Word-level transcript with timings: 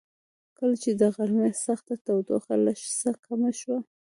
کله 0.57 0.75
چې 0.83 0.91
د 1.01 1.01
غرمې 1.15 1.49
سخته 1.65 1.93
تودوخه 2.05 2.53
لږ 2.65 2.79
څه 2.99 3.09
کمه 3.25 3.51
شوه. 3.59 3.79